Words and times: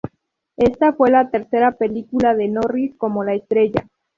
Esta 0.57 0.93
fue 0.93 1.11
la 1.11 1.29
tercera 1.29 1.73
película 1.73 2.33
de 2.33 2.47
Norris 2.47 2.95
como 2.97 3.23
la 3.23 3.35
estrella. 3.35 3.87